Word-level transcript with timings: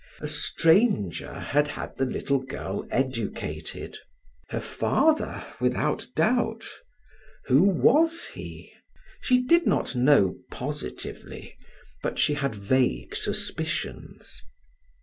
A 0.19 0.27
stranger 0.27 1.31
had 1.31 1.67
had 1.67 1.95
the 1.97 2.07
little 2.07 2.39
girl 2.39 2.87
educated. 2.89 3.99
Her 4.49 4.59
father 4.59 5.45
without 5.59 6.07
doubt. 6.15 6.65
Who 7.45 7.61
was 7.61 8.25
he? 8.29 8.73
She 9.21 9.43
did 9.43 9.67
not 9.67 9.95
know 9.95 10.37
positively, 10.49 11.55
but 12.01 12.17
she 12.17 12.33
had 12.33 12.55
vague 12.55 13.15
suspicions. 13.15 14.41